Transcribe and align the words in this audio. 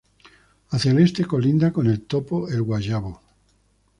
Hacia 0.69 0.93
el 0.93 0.97
Este 0.99 1.25
colinda 1.25 1.71
con 1.71 1.85
el 1.85 2.07
topo 2.07 2.47
El 2.49 2.63
Guayabo. 2.63 3.21